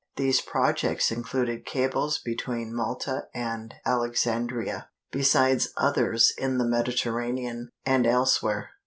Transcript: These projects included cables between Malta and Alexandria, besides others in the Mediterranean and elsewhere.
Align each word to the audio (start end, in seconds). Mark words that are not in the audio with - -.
These 0.15 0.41
projects 0.41 1.11
included 1.11 1.63
cables 1.63 2.17
between 2.17 2.73
Malta 2.73 3.27
and 3.35 3.75
Alexandria, 3.85 4.89
besides 5.11 5.67
others 5.77 6.33
in 6.39 6.57
the 6.57 6.65
Mediterranean 6.65 7.69
and 7.85 8.07
elsewhere. 8.07 8.71